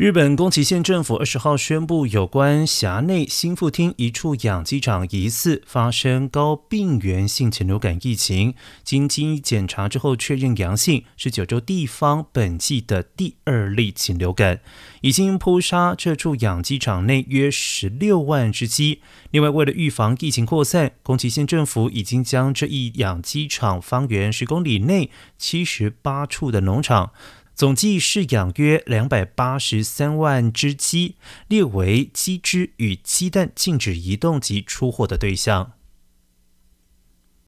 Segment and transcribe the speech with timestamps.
[0.00, 14.60] 日本宫崎县政府二十号宣布，有关辖内新富町一处养鸡场疑似发生高病原性禽流感疫情，经基因检查之后确认阳性，是九州地方本季的第二例禽流感，
[15.02, 19.02] 已经扑杀这处养鸡场内约十六万只鸡。
[19.30, 27.12] 另外，为了预防疫情扩散，宫崎县政府已经将这一养鸡场方圆十公里内七十八处的农场。
[27.60, 35.72] 总计饲养约两百八十三万只鸡，列为鸡只与鸡蛋禁止移动及出货的对象。